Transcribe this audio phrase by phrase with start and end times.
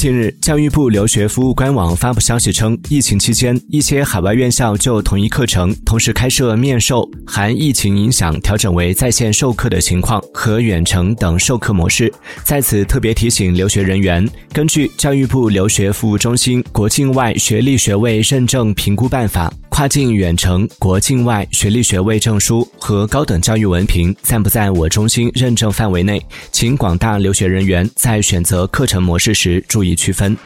[0.00, 12.10] 近日，教育部留学服务官网发布消息称，疫情期间，一些海外院校就同一课程同时开设面授（含疫情影响调整为在线授课的情况）和远程等授课模式。
[12.42, 19.52] 在此特别提醒留学人员，根据教育部留学服务中心《国境外学历学位认证评估办法》。
[19.80, 26.22] 跨境远程国境外学历学位证书和高等教育文凭在不在我中心认证范围内，
[26.52, 30.36] 请广大留学人员在选择课程模式时注意区分。